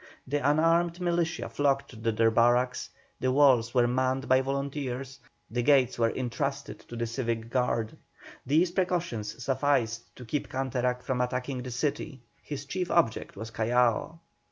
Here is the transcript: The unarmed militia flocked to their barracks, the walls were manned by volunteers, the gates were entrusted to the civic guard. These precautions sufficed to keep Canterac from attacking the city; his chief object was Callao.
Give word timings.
The 0.25 0.39
unarmed 0.39 0.99
militia 0.99 1.47
flocked 1.47 1.89
to 1.91 2.11
their 2.11 2.31
barracks, 2.31 2.89
the 3.19 3.31
walls 3.31 3.75
were 3.75 3.85
manned 3.85 4.27
by 4.27 4.41
volunteers, 4.41 5.19
the 5.47 5.61
gates 5.61 5.99
were 5.99 6.09
entrusted 6.09 6.79
to 6.89 6.95
the 6.95 7.05
civic 7.05 7.51
guard. 7.51 7.95
These 8.43 8.71
precautions 8.71 9.43
sufficed 9.43 10.15
to 10.15 10.25
keep 10.25 10.49
Canterac 10.49 11.03
from 11.03 11.21
attacking 11.21 11.61
the 11.61 11.69
city; 11.69 12.23
his 12.41 12.65
chief 12.65 12.89
object 12.89 13.35
was 13.37 13.51
Callao. 13.51 14.19